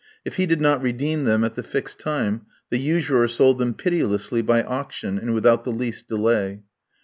[0.25, 4.41] If he did not redeem them at the fixed time the usurer sold them pitilessly
[4.41, 6.63] by auction, and without the least delay.